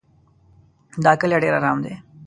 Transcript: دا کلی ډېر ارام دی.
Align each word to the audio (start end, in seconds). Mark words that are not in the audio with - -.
دا 1.03 1.11
کلی 1.21 1.37
ډېر 1.43 1.53
ارام 1.59 1.77
دی. 1.85 1.93